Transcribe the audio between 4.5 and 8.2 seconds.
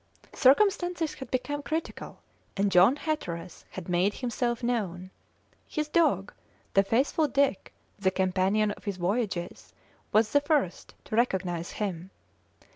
known. His dog, the faithful Dick, the